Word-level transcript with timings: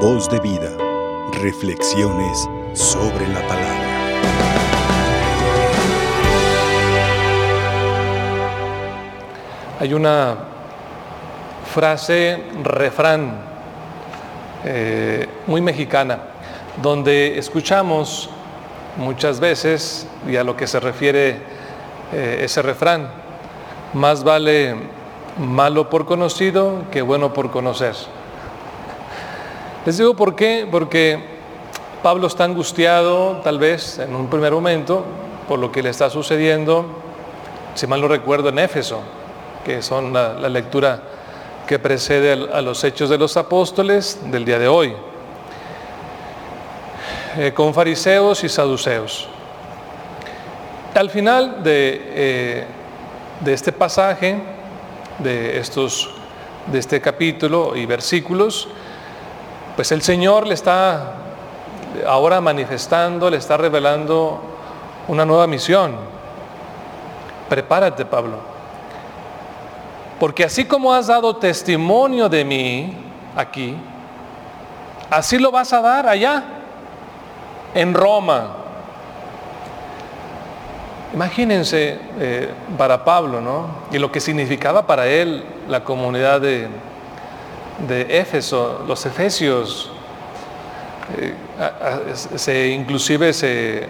Voz 0.00 0.28
de 0.28 0.38
vida. 0.40 0.76
Reflexiones 1.40 2.46
sobre 2.74 3.26
la 3.28 3.40
palabra. 3.48 3.86
Hay 9.80 9.94
una 9.94 10.36
frase, 11.72 12.44
refrán, 12.62 13.38
eh, 14.64 15.26
muy 15.46 15.62
mexicana, 15.62 16.18
donde 16.82 17.38
escuchamos 17.38 18.28
muchas 18.98 19.40
veces, 19.40 20.06
y 20.28 20.36
a 20.36 20.44
lo 20.44 20.58
que 20.58 20.66
se 20.66 20.78
refiere 20.78 21.40
eh, 22.12 22.40
ese 22.42 22.60
refrán, 22.60 23.08
más 23.94 24.22
vale 24.22 24.76
malo 25.38 25.88
por 25.88 26.04
conocido 26.04 26.82
que 26.90 27.00
bueno 27.00 27.32
por 27.32 27.50
conocer. 27.50 27.94
Les 29.86 29.98
digo 29.98 30.14
por 30.14 30.34
qué, 30.34 30.66
porque 30.68 31.16
Pablo 32.02 32.26
está 32.26 32.42
angustiado 32.42 33.36
tal 33.44 33.60
vez 33.60 34.00
en 34.00 34.16
un 34.16 34.28
primer 34.28 34.52
momento 34.52 35.04
por 35.46 35.60
lo 35.60 35.70
que 35.70 35.80
le 35.80 35.90
está 35.90 36.10
sucediendo, 36.10 36.86
si 37.76 37.86
mal 37.86 38.00
no 38.00 38.08
recuerdo, 38.08 38.48
en 38.48 38.58
Éfeso, 38.58 39.00
que 39.64 39.82
son 39.82 40.12
la, 40.12 40.48
lectura 40.48 41.00
que 41.68 41.78
precede 41.78 42.32
a 42.32 42.60
los 42.62 42.82
hechos 42.82 43.08
de 43.10 43.16
los 43.16 43.36
apóstoles 43.36 44.18
del 44.24 44.44
día 44.44 44.58
de 44.58 44.66
hoy, 44.66 44.92
eh, 47.38 47.52
con 47.54 47.72
fariseos 47.72 48.42
y 48.42 48.48
saduceos. 48.48 49.28
Al 50.96 51.10
final 51.10 51.62
de, 51.62 52.02
eh, 52.08 52.66
de 53.38 53.52
este 53.52 53.70
pasaje, 53.70 54.36
de, 55.20 55.60
estos, 55.60 56.10
de 56.72 56.80
este 56.80 57.00
capítulo 57.00 57.76
y 57.76 57.86
versículos, 57.86 58.68
pues 59.76 59.92
el 59.92 60.00
Señor 60.00 60.46
le 60.46 60.54
está 60.54 61.12
ahora 62.06 62.40
manifestando, 62.40 63.30
le 63.30 63.36
está 63.36 63.58
revelando 63.58 64.40
una 65.06 65.24
nueva 65.24 65.46
misión. 65.46 65.94
Prepárate, 67.48 68.06
Pablo. 68.06 68.38
Porque 70.18 70.44
así 70.44 70.64
como 70.64 70.94
has 70.94 71.08
dado 71.08 71.36
testimonio 71.36 72.28
de 72.28 72.44
mí 72.44 72.96
aquí, 73.36 73.76
así 75.10 75.38
lo 75.38 75.52
vas 75.52 75.72
a 75.74 75.82
dar 75.82 76.08
allá, 76.08 76.42
en 77.74 77.92
Roma. 77.92 78.56
Imagínense 81.12 81.98
eh, 82.18 82.50
para 82.78 83.04
Pablo, 83.04 83.42
¿no? 83.42 83.68
Y 83.92 83.98
lo 83.98 84.10
que 84.10 84.20
significaba 84.20 84.86
para 84.86 85.06
él 85.06 85.44
la 85.68 85.84
comunidad 85.84 86.40
de, 86.40 86.68
de 87.78 88.18
Éfeso, 88.18 88.84
los 88.86 89.04
efesios, 89.04 89.90
eh, 91.18 91.34
se, 92.34 92.68
inclusive 92.68 93.32
se, 93.32 93.88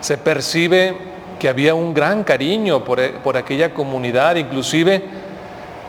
se, 0.00 0.18
percibe 0.18 0.96
que 1.38 1.48
había 1.48 1.74
un 1.74 1.92
gran 1.94 2.22
cariño 2.22 2.84
por, 2.84 3.00
por 3.22 3.36
aquella 3.36 3.72
comunidad, 3.74 4.36
inclusive 4.36 5.02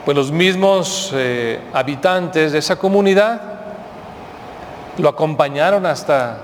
pues 0.06 0.18
los 0.18 0.32
mismos 0.32 1.12
eh, 1.14 1.60
habitantes 1.74 2.54
de 2.54 2.58
esa 2.58 2.78
comunidad 2.78 3.42
lo 4.98 5.10
acompañaron 5.10 5.86
hasta, 5.86 6.40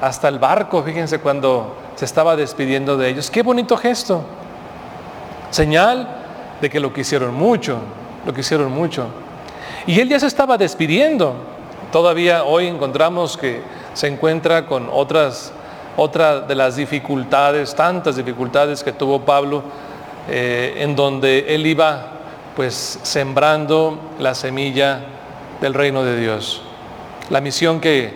hasta 0.00 0.28
el 0.28 0.38
barco, 0.38 0.82
fíjense 0.82 1.18
cuando 1.18 1.76
se 1.96 2.04
estaba 2.04 2.36
despidiendo 2.36 2.96
de 2.96 3.10
ellos. 3.10 3.30
Qué 3.30 3.42
bonito 3.42 3.76
gesto, 3.76 4.24
señal 5.50 6.08
de 6.60 6.70
que 6.70 6.80
lo 6.80 6.92
quisieron 6.92 7.34
mucho, 7.34 7.78
lo 8.24 8.32
quisieron 8.32 8.72
mucho. 8.72 9.08
Y 9.86 10.00
él 10.00 10.08
ya 10.08 10.18
se 10.18 10.26
estaba 10.26 10.56
despidiendo. 10.56 11.34
Todavía 11.92 12.44
hoy 12.44 12.66
encontramos 12.66 13.36
que 13.36 13.60
se 13.92 14.08
encuentra 14.08 14.66
con 14.66 14.88
otras, 14.90 15.52
otra 15.96 16.40
de 16.40 16.54
las 16.54 16.76
dificultades, 16.76 17.74
tantas 17.74 18.16
dificultades 18.16 18.82
que 18.82 18.92
tuvo 18.92 19.20
Pablo, 19.20 19.62
eh, 20.28 20.76
en 20.78 20.96
donde 20.96 21.54
él 21.54 21.66
iba 21.66 22.06
pues 22.56 22.98
sembrando 23.02 23.98
la 24.18 24.34
semilla 24.34 25.00
del 25.60 25.74
reino 25.74 26.02
de 26.02 26.18
Dios. 26.18 26.62
La 27.28 27.40
misión 27.40 27.80
que, 27.80 28.14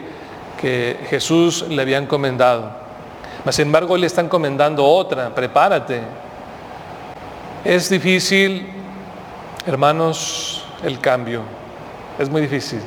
que 0.60 0.98
Jesús 1.10 1.66
le 1.68 1.82
había 1.82 1.98
encomendado. 1.98 2.70
Sin 3.50 3.66
embargo, 3.66 3.96
le 3.96 4.06
está 4.06 4.22
encomendando 4.22 4.84
otra, 4.84 5.34
prepárate. 5.34 6.00
Es 7.64 7.88
difícil, 7.90 8.66
hermanos, 9.66 10.64
el 10.82 10.98
cambio. 11.00 11.42
Es 12.18 12.28
muy 12.28 12.42
difícil. 12.42 12.80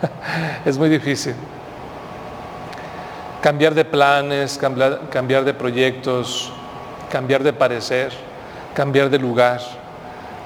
es 0.64 0.76
muy 0.76 0.88
difícil. 0.88 1.34
Cambiar 3.40 3.74
de 3.74 3.84
planes, 3.84 4.58
cambiar, 4.58 5.44
de 5.44 5.54
proyectos, 5.54 6.52
cambiar 7.10 7.42
de 7.42 7.52
parecer, 7.52 8.12
cambiar 8.74 9.10
de 9.10 9.18
lugar, 9.18 9.60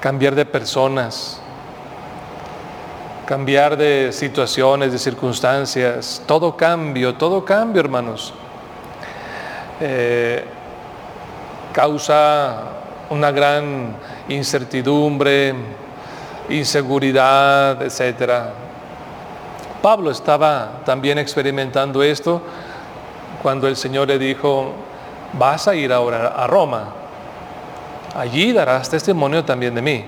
cambiar 0.00 0.34
de 0.34 0.44
personas, 0.44 1.40
cambiar 3.24 3.76
de 3.76 4.10
situaciones, 4.12 4.92
de 4.92 4.98
circunstancias. 4.98 6.22
Todo 6.26 6.56
cambio, 6.56 7.14
todo 7.14 7.44
cambio, 7.44 7.80
hermanos. 7.80 8.34
Eh, 9.80 10.44
causa 11.72 12.64
una 13.10 13.30
gran 13.30 13.94
incertidumbre, 14.28 15.54
inseguridad, 16.48 17.82
etcétera. 17.82 18.53
Pablo 19.82 20.10
estaba 20.10 20.81
también 20.84 21.19
experimentando 21.19 22.03
esto 22.03 22.42
cuando 23.42 23.69
el 23.69 23.76
Señor 23.76 24.09
le 24.09 24.19
dijo, 24.19 24.72
vas 25.34 25.69
a 25.69 25.75
ir 25.75 25.92
ahora 25.92 26.28
a 26.28 26.47
Roma, 26.47 26.88
allí 28.16 28.53
darás 28.53 28.88
testimonio 28.88 29.44
también 29.44 29.75
de 29.75 29.82
mí 29.82 30.04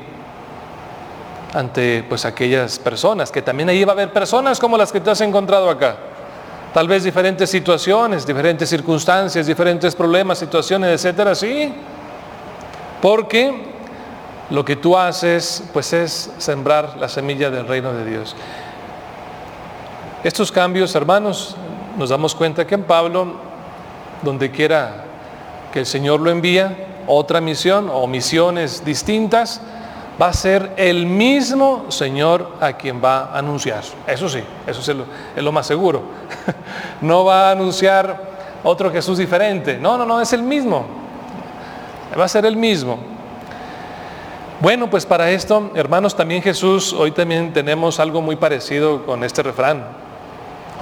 ante 1.55 2.05
pues 2.09 2.25
aquellas 2.25 2.79
personas, 2.79 3.31
que 3.31 3.43
también 3.43 3.69
ahí 3.69 3.85
va 3.85 3.93
a 3.93 3.95
haber 3.95 4.13
personas 4.13 4.59
como 4.61 4.77
las 4.77 4.93
que 4.93 5.01
te 5.01 5.11
has 5.11 5.21
encontrado 5.21 5.69
acá. 5.69 5.97
Tal 6.73 6.87
vez 6.87 7.03
diferentes 7.03 7.51
situaciones, 7.51 8.25
diferentes 8.25 8.69
circunstancias, 8.69 9.47
diferentes 9.47 9.95
problemas, 9.97 10.39
situaciones, 10.39 10.93
etcétera, 10.93 11.35
sí. 11.35 11.73
Porque 13.03 13.80
lo 14.51 14.65
que 14.65 14.77
tú 14.77 14.97
haces 14.97 15.63
pues 15.73 15.93
es 15.93 16.31
sembrar 16.39 16.97
la 16.99 17.09
semilla 17.09 17.51
del 17.51 17.67
reino 17.67 17.93
de 17.93 18.05
Dios. 18.05 18.35
Estos 20.25 20.53
cambios, 20.53 20.95
hermanos, 20.95 21.57
nos 21.97 22.11
damos 22.11 22.35
cuenta 22.35 22.67
que 22.67 22.75
en 22.75 22.85
Pablo, 22.85 23.37
donde 24.23 24.51
quiera 24.51 25.05
que 25.73 25.81
el 25.81 25.87
Señor 25.87 26.21
lo 26.21 26.31
envía, 26.31 26.77
otra 27.07 27.41
misión 27.41 27.89
o 27.91 28.07
misiones 28.07 28.85
distintas, 28.85 29.61
va 30.21 30.29
a 30.29 30.33
ser 30.33 30.73
el 30.77 31.07
mismo 31.07 31.87
Señor 31.89 32.57
a 32.61 32.75
quien 32.75 33.03
va 33.03 33.27
a 33.27 33.39
anunciar. 33.39 33.83
Eso 34.07 34.29
sí, 34.29 34.43
eso 34.67 35.07
es 35.37 35.43
lo, 35.43 35.53
más 35.53 35.67
seguro. 35.67 36.03
No 37.01 37.25
va 37.25 37.49
a 37.49 37.53
anunciar 37.53 38.31
otro 38.63 38.91
Jesús 38.91 39.17
diferente. 39.17 39.79
No, 39.79 39.97
no, 39.97 40.05
no, 40.05 40.21
es 40.21 40.33
el 40.35 40.43
mismo. 40.43 40.85
Va 42.19 42.25
a 42.25 42.29
ser 42.29 42.45
el 42.45 42.57
mismo. 42.57 42.99
Bueno, 44.61 44.91
pues 44.91 45.07
para 45.07 45.31
esto, 45.31 45.71
hermanos, 45.75 46.15
también 46.15 46.43
Jesús, 46.43 46.93
hoy 46.93 47.13
también 47.13 47.51
tenemos 47.51 47.99
algo 47.99 48.21
muy 48.21 48.37
parecido 48.37 49.07
con 49.07 49.25
este 49.25 49.43
refrán, 49.43 49.87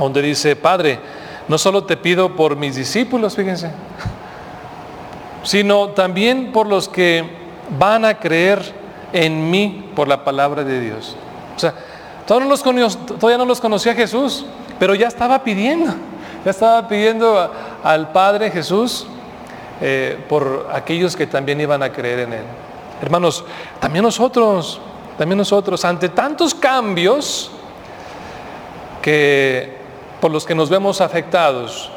donde 0.00 0.21
dice, 0.21 0.56
Padre, 0.56 0.99
no 1.47 1.59
solo 1.59 1.84
te 1.84 1.97
pido 1.97 2.34
por 2.34 2.56
mis 2.56 2.75
discípulos, 2.75 3.37
fíjense, 3.37 3.71
sino 5.44 5.91
también 5.91 6.50
por 6.50 6.67
los 6.67 6.88
que 6.88 7.25
van 7.78 8.05
a 8.05 8.19
creer 8.19 8.61
en 9.12 9.49
mí 9.49 9.93
por 9.94 10.09
la 10.09 10.25
palabra 10.25 10.65
de 10.65 10.81
Dios. 10.81 11.15
O 11.55 11.59
sea, 11.61 11.72
todavía 12.27 13.38
no 13.38 13.44
los, 13.44 13.61
conocía 13.61 13.94
Jesús, 13.94 14.44
pero 14.81 14.97
ya 14.97 15.06
estaba 15.06 15.44
pidiendo, 15.44 15.94
ya 16.44 16.50
estaba 16.50 16.88
pidiendo 16.88 17.53
al 17.85 18.11
Padre 18.11 18.50
Jesús 18.50 19.06
eh, 19.81 20.19
por 20.29 20.67
aquellos 20.73 21.14
que 21.14 21.29
también 21.29 21.61
iban 21.61 21.81
a 21.85 21.93
creer 21.93 22.19
en 22.19 22.32
Él. 22.32 22.44
Hermanos, 23.00 23.45
también 23.81 24.03
nosotros, 24.03 24.81
también 25.17 25.39
nosotros, 25.39 25.85
ante 25.85 26.09
tantos 26.09 26.55
cambios 26.55 27.50
que 29.00 29.79
por 30.21 30.31
los 30.31 30.45
que 30.45 30.55
nos 30.55 30.69
vemos 30.69 31.00
afectados, 31.00 31.91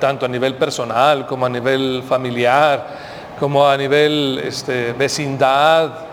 tanto 0.00 0.26
a 0.26 0.28
nivel 0.28 0.54
personal 0.54 1.26
como 1.26 1.46
a 1.46 1.48
nivel 1.48 2.02
familiar, 2.08 2.86
como 3.38 3.66
a 3.66 3.76
nivel 3.76 4.40
este, 4.44 4.92
vecindad, 4.92 6.06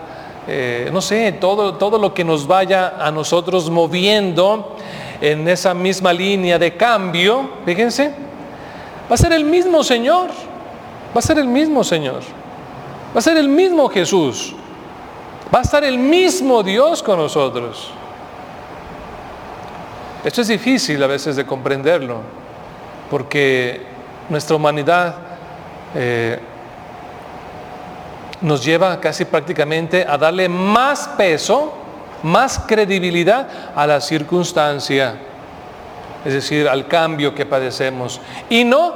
eh, 0.46 0.90
no 0.92 1.00
sé, 1.00 1.32
todo, 1.32 1.74
todo 1.74 1.98
lo 1.98 2.14
que 2.14 2.24
nos 2.24 2.46
vaya 2.46 2.94
a 3.00 3.10
nosotros 3.10 3.68
moviendo 3.68 4.76
en 5.20 5.48
esa 5.48 5.74
misma 5.74 6.12
línea 6.12 6.58
de 6.58 6.76
cambio, 6.76 7.50
fíjense, 7.64 8.12
va 9.10 9.14
a 9.14 9.18
ser 9.18 9.32
el 9.32 9.44
mismo 9.44 9.82
Señor, 9.82 10.28
va 10.28 11.18
a 11.18 11.22
ser 11.22 11.38
el 11.38 11.48
mismo 11.48 11.82
Señor. 11.82 12.22
Va 13.14 13.18
a 13.18 13.22
ser 13.22 13.36
el 13.36 13.48
mismo 13.48 13.88
Jesús. 13.88 14.54
Va 15.54 15.60
a 15.60 15.62
estar 15.62 15.84
el 15.84 15.98
mismo 15.98 16.62
Dios 16.62 17.02
con 17.02 17.18
nosotros. 17.18 17.90
Esto 20.24 20.40
es 20.40 20.48
difícil 20.48 21.00
a 21.02 21.06
veces 21.06 21.36
de 21.36 21.46
comprenderlo, 21.46 22.20
porque 23.08 23.80
nuestra 24.28 24.56
humanidad 24.56 25.14
eh, 25.94 26.40
nos 28.40 28.64
lleva 28.64 29.00
casi 29.00 29.24
prácticamente 29.24 30.04
a 30.06 30.18
darle 30.18 30.48
más 30.48 31.06
peso, 31.16 31.72
más 32.24 32.58
credibilidad 32.66 33.48
a 33.74 33.86
la 33.86 34.00
circunstancia, 34.00 35.14
es 36.24 36.32
decir, 36.32 36.68
al 36.68 36.88
cambio 36.88 37.32
que 37.32 37.46
padecemos, 37.46 38.20
y 38.50 38.64
no 38.64 38.94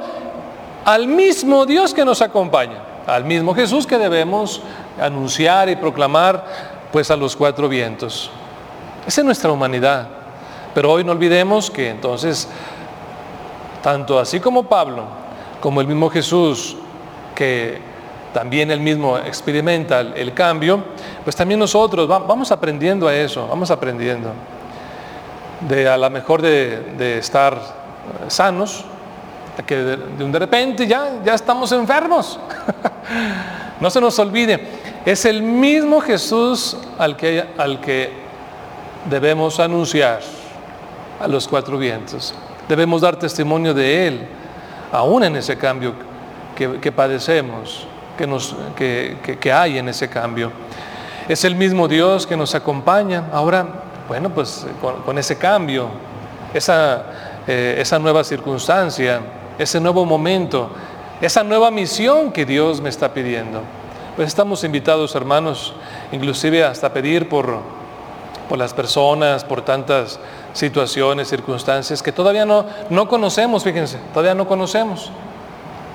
al 0.83 1.07
mismo 1.07 1.65
Dios 1.65 1.93
que 1.93 2.03
nos 2.03 2.21
acompaña, 2.21 2.90
al 3.07 3.25
mismo 3.25 3.53
Jesús 3.53 3.87
que 3.87 3.97
debemos 3.97 4.61
anunciar 4.99 5.69
y 5.69 5.75
proclamar 5.75 6.45
pues 6.91 7.11
a 7.11 7.15
los 7.15 7.35
cuatro 7.35 7.69
vientos. 7.69 8.29
Esa 9.05 9.21
es 9.21 9.25
nuestra 9.25 9.51
humanidad. 9.51 10.07
Pero 10.73 10.91
hoy 10.91 11.03
no 11.03 11.11
olvidemos 11.11 11.69
que 11.69 11.89
entonces, 11.89 12.47
tanto 13.81 14.19
así 14.19 14.39
como 14.39 14.63
Pablo, 14.63 15.05
como 15.59 15.81
el 15.81 15.87
mismo 15.87 16.09
Jesús, 16.09 16.77
que 17.35 17.81
también 18.33 18.71
él 18.71 18.79
mismo 18.79 19.17
experimenta 19.17 19.99
el 19.99 20.33
cambio, 20.33 20.83
pues 21.23 21.35
también 21.35 21.59
nosotros 21.59 22.07
vamos 22.07 22.51
aprendiendo 22.51 23.07
a 23.07 23.13
eso, 23.13 23.47
vamos 23.47 23.69
aprendiendo. 23.71 24.31
De 25.67 25.87
a 25.87 25.97
lo 25.97 26.09
mejor 26.09 26.41
de, 26.41 27.17
estar 27.17 27.59
sanos, 28.29 28.85
que 29.65 29.75
de, 29.75 29.97
de, 29.97 30.39
repente 30.39 30.87
ya, 30.87 31.21
ya 31.23 31.33
estamos 31.33 31.71
enfermos. 31.71 32.39
no 33.79 33.89
se 33.89 33.99
nos 33.99 34.17
olvide, 34.19 34.67
es 35.05 35.25
el 35.25 35.41
mismo 35.41 35.99
Jesús 36.01 36.77
al 36.97 37.17
que, 37.17 37.43
al 37.57 37.81
que 37.81 38.11
debemos 39.09 39.59
anunciar 39.59 40.21
a 41.19 41.27
los 41.27 41.47
cuatro 41.47 41.77
vientos. 41.77 42.33
Debemos 42.69 43.01
dar 43.01 43.17
testimonio 43.17 43.73
de 43.73 44.07
Él, 44.07 44.27
aún 44.91 45.23
en 45.23 45.35
ese 45.35 45.57
cambio 45.57 45.93
que, 46.55 46.91
padecemos, 46.91 47.87
que, 48.17 48.27
nos, 48.27 48.55
que, 48.75 49.51
hay 49.51 49.79
en 49.79 49.89
ese 49.89 50.07
cambio. 50.07 50.51
Es 51.27 51.43
el 51.43 51.55
mismo 51.55 51.87
Dios 51.87 52.27
que 52.27 52.37
nos 52.37 52.53
acompaña. 52.53 53.25
Ahora, 53.31 53.65
bueno, 54.07 54.29
pues 54.29 54.67
con, 55.05 55.17
ese 55.17 55.37
cambio, 55.37 55.89
esa, 56.53 57.03
eh, 57.47 57.77
esa 57.79 57.97
nueva 57.97 58.23
circunstancia, 58.23 59.21
ese 59.57 59.79
nuevo 59.79 60.05
momento, 60.05 60.69
esa 61.21 61.43
nueva 61.43 61.71
misión 61.71 62.31
que 62.31 62.45
Dios 62.45 62.81
me 62.81 62.89
está 62.89 63.13
pidiendo. 63.13 63.61
Pues 64.15 64.27
estamos 64.27 64.63
invitados, 64.63 65.15
hermanos, 65.15 65.73
inclusive 66.11 66.63
hasta 66.63 66.91
pedir 66.91 67.29
por, 67.29 67.59
por 68.49 68.57
las 68.57 68.73
personas, 68.73 69.43
por 69.43 69.61
tantas 69.61 70.19
situaciones, 70.53 71.29
circunstancias 71.29 72.03
que 72.03 72.11
todavía 72.11 72.45
no, 72.45 72.65
no 72.89 73.07
conocemos, 73.07 73.63
fíjense, 73.63 73.97
todavía 74.13 74.35
no 74.35 74.47
conocemos, 74.47 75.11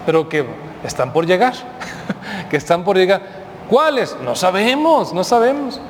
pero 0.07 0.29
que 0.29 0.47
están 0.83 1.13
por 1.13 1.27
llegar, 1.27 1.55
que 2.51 2.57
están 2.57 2.85
por 2.85 2.97
llegar. 2.97 3.21
¿Cuáles? 3.69 4.17
No 4.23 4.35
sabemos, 4.37 5.13
no 5.13 5.25
sabemos. 5.25 5.81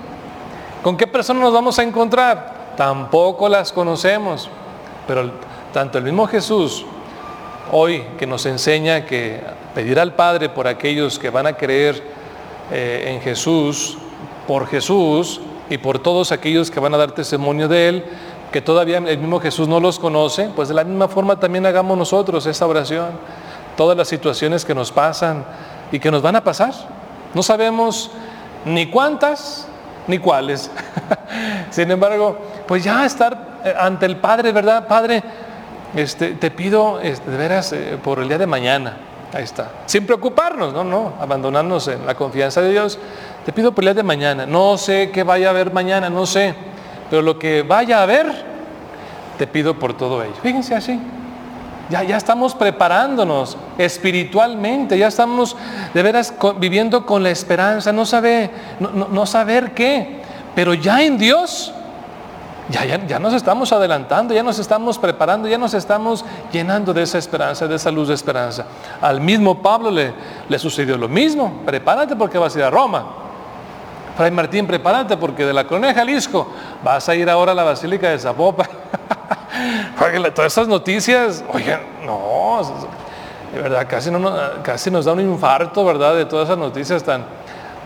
¿Con 0.83 0.97
qué 0.97 1.07
personas 1.07 1.43
nos 1.43 1.53
vamos 1.53 1.79
a 1.79 1.83
encontrar? 1.83 2.75
Tampoco 2.77 3.49
las 3.49 3.73
conocemos, 3.73 4.49
pero 5.07 5.31
tanto 5.73 5.99
el 5.99 6.05
mismo 6.05 6.27
Jesús 6.27 6.87
hoy 7.73 8.05
que 8.19 8.27
nos 8.27 8.47
enseña 8.47 9.05
que 9.07 9.41
pedir 9.75 9.99
al 9.99 10.15
Padre 10.15 10.49
por 10.49 10.67
aquellos 10.69 11.19
que 11.19 11.31
van 11.31 11.47
a 11.47 11.55
creer 11.55 12.03
eh, 12.71 13.13
en 13.15 13.21
Jesús, 13.21 13.99
por 14.47 14.67
Jesús 14.67 15.41
y 15.69 15.79
por 15.79 15.99
todos 15.99 16.33
aquellos 16.33 16.71
que 16.71 16.81
van 16.81 16.95
a 16.95 16.97
dar 16.97 17.13
testimonio 17.13 17.69
de 17.69 17.89
Él, 17.89 18.05
que 18.53 18.61
todavía 18.61 18.99
el 18.99 19.19
mismo 19.19 19.41
Jesús 19.41 19.69
no 19.69 19.81
los 19.81 19.99
conoce, 19.99 20.51
pues 20.55 20.69
de 20.69 20.75
la 20.75 20.85
misma 20.85 21.09
forma 21.09 21.39
también 21.39 21.67
hagamos 21.67 21.99
nosotros 21.99 22.47
esa 22.47 22.67
oración. 22.67 23.11
Todas 23.77 23.97
las 23.97 24.09
situaciones 24.09 24.65
que 24.65 24.75
nos 24.75 24.91
pasan 24.91 25.45
y 25.93 25.99
que 25.99 26.11
nos 26.11 26.23
van 26.23 26.37
a 26.37 26.45
pasar. 26.45 26.73
No 27.35 27.43
sabemos 27.43 28.11
ni 28.65 28.87
cuántas 28.87 29.69
ni 30.07 30.19
cuáles. 30.19 30.71
Sin 31.71 31.91
embargo, 31.91 32.39
pues 32.67 32.85
ya 32.85 33.05
estar 33.05 33.61
eh, 33.65 33.75
ante 33.79 34.07
el 34.07 34.17
Padre, 34.17 34.53
¿verdad? 34.53 34.87
Padre, 34.87 35.23
este, 35.97 36.33
te 36.33 36.51
pido 36.51 36.99
de 36.99 37.37
veras 37.37 37.73
eh, 37.73 37.99
por 38.03 38.21
el 38.21 38.29
día 38.29 38.39
de 38.39 38.47
mañana. 38.47 38.99
Ahí 39.33 39.43
está. 39.43 39.71
Sin 39.87 40.07
preocuparnos, 40.07 40.73
no, 40.73 40.85
no, 40.85 41.15
abandonarnos 41.21 41.89
en 41.89 42.07
la 42.07 42.15
confianza 42.15 42.61
de 42.61 42.71
Dios. 42.71 42.99
Te 43.45 43.53
pido 43.53 43.73
por 43.73 43.83
el 43.83 43.89
día 43.89 43.95
de 43.95 44.03
mañana. 44.03 44.47
No 44.47 44.79
sé 44.79 45.11
qué 45.11 45.25
vaya 45.25 45.49
a 45.49 45.51
haber 45.51 45.73
mañana, 45.73 46.09
no 46.09 46.27
sé. 46.27 46.55
Pero 47.11 47.23
lo 47.23 47.39
que 47.39 47.63
vaya 47.63 47.99
a 47.99 48.03
haber, 48.03 48.27
te 49.39 49.47
pido 49.47 49.79
por 49.79 49.97
todo 49.97 50.23
ello. 50.23 50.35
Fíjense 50.43 50.75
así. 50.75 51.01
Ya, 51.89 52.03
ya 52.03 52.17
estamos 52.17 52.55
preparándonos 52.55 53.57
espiritualmente, 53.79 54.99
ya 54.99 55.07
estamos 55.07 55.57
de 55.95 56.03
veras 56.03 56.35
viviendo 56.59 57.07
con 57.07 57.23
la 57.23 57.31
esperanza, 57.31 57.93
no, 57.93 58.05
sabe, 58.05 58.51
no, 58.81 59.25
saber 59.25 59.73
qué, 59.73 60.21
pero 60.57 60.75
ya 60.75 61.03
en 61.05 61.17
Dios, 61.17 61.73
ya, 62.69 62.85
ya, 62.85 63.19
nos 63.19 63.33
estamos 63.35 63.73
adelantando, 63.73 64.35
ya 64.35 64.43
nos 64.43 64.59
estamos 64.59 64.99
preparando, 64.99 65.49
ya 65.49 65.59
nos 65.59 65.75
estamos 65.75 66.25
llenando 66.53 66.93
de 66.93 67.03
esa 67.03 67.19
esperanza, 67.19 67.69
de 67.69 67.77
esa 67.77 67.91
luz 67.91 68.09
de 68.09 68.15
esperanza. 68.15 68.67
Al 69.01 69.21
mismo 69.21 69.63
Pablo 69.63 69.91
le, 69.91 70.13
le 70.49 70.59
sucedió 70.59 70.97
lo 70.97 71.09
mismo, 71.09 71.63
prepárate 71.65 72.17
porque 72.17 72.39
vas 72.39 72.55
a 72.57 72.59
ir 72.59 72.65
a 72.65 72.71
Roma. 72.71 73.07
Fray 74.17 74.31
Martín, 74.31 74.67
prepárate 74.67 75.17
porque 75.17 75.45
de 75.45 75.53
la 75.53 75.67
Colonia 75.67 75.91
de 75.91 75.95
Jalisco 75.95 76.49
vas 76.83 77.09
a 77.09 77.15
ir 77.15 77.29
ahora 77.29 77.53
a 77.53 77.55
la 77.55 77.65
Basílica 77.65 78.09
de 78.09 78.19
Zapopan. 78.19 78.67
todas 80.35 80.53
esas 80.53 80.69
noticias, 80.69 81.45
oigan, 81.53 81.81
no, 82.05 82.61
de 83.53 83.61
verdad, 83.61 83.87
casi, 83.89 84.11
no, 84.11 84.33
casi 84.63 84.91
nos 84.91 85.05
da 85.05 85.13
un 85.13 85.21
infarto, 85.21 85.85
¿verdad? 85.85 86.17
De 86.17 86.25
todas 86.25 86.49
esas 86.49 86.59
noticias 86.59 87.03
tan, 87.03 87.25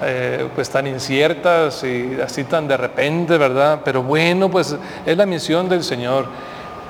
eh, 0.02 0.48
pues 0.54 0.70
tan 0.70 0.86
inciertas 0.86 1.84
y 1.84 2.18
así 2.22 2.44
tan 2.44 2.66
de 2.66 2.76
repente, 2.76 3.36
¿verdad? 3.38 3.80
Pero 3.84 4.02
bueno, 4.02 4.50
pues 4.50 4.76
es 5.06 5.16
la 5.16 5.26
misión 5.26 5.68
del 5.68 5.84
Señor 5.84 6.26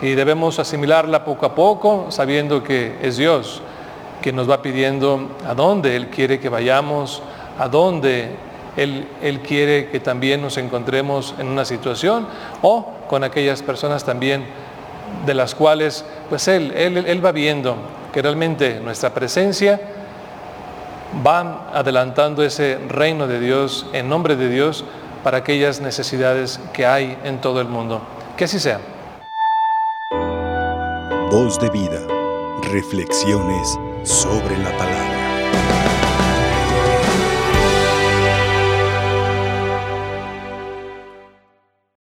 y 0.00 0.12
debemos 0.12 0.58
asimilarla 0.58 1.24
poco 1.24 1.46
a 1.46 1.54
poco, 1.54 2.06
sabiendo 2.10 2.62
que 2.62 2.96
es 3.02 3.16
Dios 3.16 3.62
que 4.22 4.32
nos 4.32 4.48
va 4.48 4.62
pidiendo 4.62 5.30
a 5.46 5.54
dónde 5.54 5.96
Él 5.96 6.08
quiere 6.08 6.38
que 6.38 6.48
vayamos, 6.48 7.22
a 7.58 7.68
dónde 7.68 8.30
él, 8.76 9.40
quiere 9.46 9.88
que 9.88 10.00
también 10.00 10.40
nos 10.40 10.56
encontremos 10.56 11.34
en 11.38 11.48
una 11.48 11.64
situación 11.64 12.26
o 12.62 12.92
con 13.08 13.24
aquellas 13.24 13.62
personas 13.62 14.04
también 14.04 14.44
de 15.26 15.34
las 15.34 15.54
cuales 15.54 16.04
pues 16.28 16.46
él, 16.48 16.72
él, 16.76 16.96
él 16.96 17.24
va 17.24 17.32
viendo 17.32 17.76
que 18.12 18.22
realmente 18.22 18.80
nuestra 18.80 19.12
presencia 19.12 19.80
va 21.26 21.70
adelantando 21.72 22.42
ese 22.42 22.78
reino 22.88 23.26
de 23.26 23.40
Dios 23.40 23.86
en 23.92 24.08
nombre 24.08 24.36
de 24.36 24.48
Dios 24.48 24.84
para 25.22 25.38
aquellas 25.38 25.80
necesidades 25.80 26.60
que 26.72 26.86
hay 26.86 27.18
en 27.24 27.40
todo 27.40 27.60
el 27.60 27.68
mundo. 27.68 28.00
Que 28.36 28.44
así 28.44 28.58
sea. 28.58 28.80
Voz 31.30 31.58
de 31.60 31.70
vida. 31.70 32.00
Reflexiones 32.72 33.78
sobre 34.04 34.56
la 34.58 34.76
palabra. 34.76 35.09